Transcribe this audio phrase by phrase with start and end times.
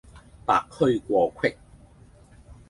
[0.47, 0.99] 白駒
[1.29, 1.57] 過隙